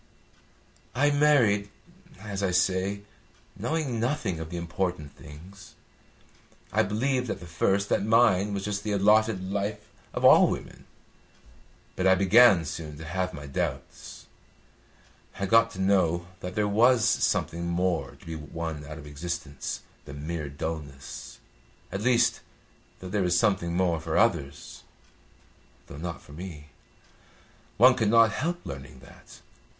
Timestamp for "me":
26.33-26.69